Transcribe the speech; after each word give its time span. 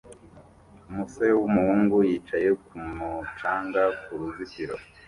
Umusore 0.89 1.31
wumuhungu 1.39 1.95
yicaye 2.09 2.49
kumu 2.65 3.09
canga 3.39 3.83
s 3.91 3.95
kuruzitiro 4.03 4.75